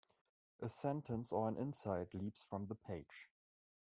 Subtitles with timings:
[0.61, 3.29] A sentence or an insight leaps from the page.